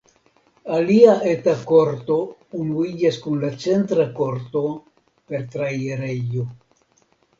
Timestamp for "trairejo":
5.57-6.49